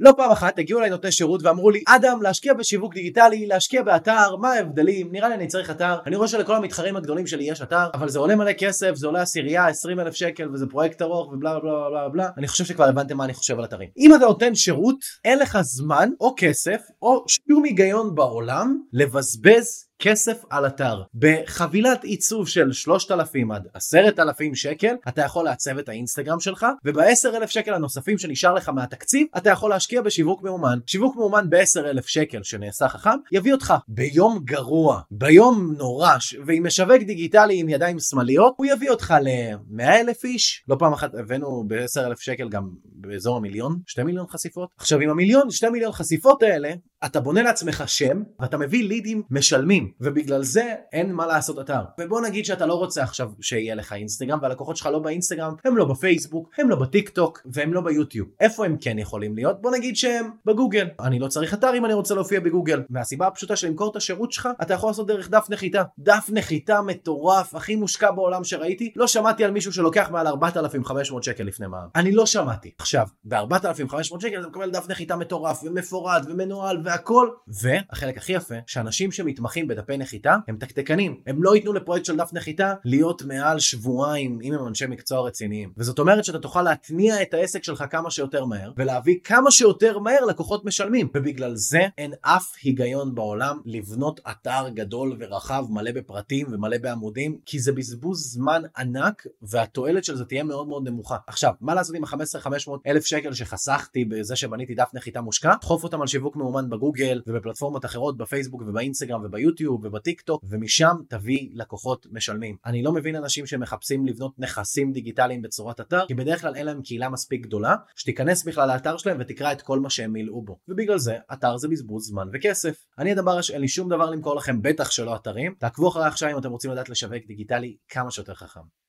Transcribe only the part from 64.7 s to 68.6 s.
יכול לעשות דרך דף נחיתה. דף נחיתה מטורף הכי מושקע בעולם